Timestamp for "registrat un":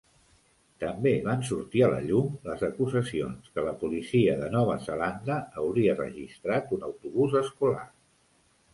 6.03-6.93